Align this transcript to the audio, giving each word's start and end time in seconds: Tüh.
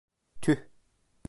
Tüh. 0.41 0.57